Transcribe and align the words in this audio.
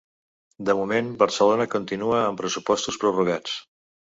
De 0.69 0.75
moment 0.79 1.11
Barcelona 1.19 1.67
continua 1.75 2.23
amb 2.23 2.41
pressupostos 2.43 2.99
prorrogats. 3.05 3.61